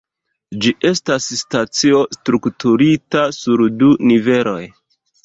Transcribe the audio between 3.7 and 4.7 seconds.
du niveloj.